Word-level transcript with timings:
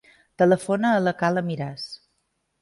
Telefona 0.41 0.93
a 0.99 1.03
la 1.09 1.13
Kala 1.19 1.45
Miras. 1.51 1.85